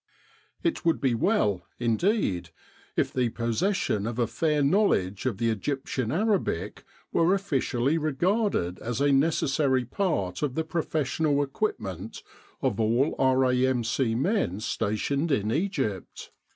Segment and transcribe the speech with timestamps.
[0.63, 2.49] It would be well, indeed,
[2.95, 8.99] if the possession of a fair knowledge of Egyptian Arabic were officially re garded as
[8.99, 12.23] a necessary part of the professional equip ment
[12.63, 14.15] of all R.A.M.C.
[14.15, 16.31] men stationed in Egypt.